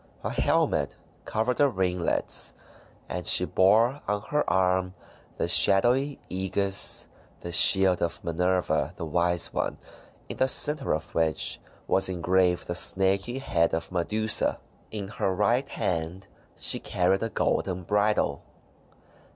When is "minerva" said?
8.23-8.93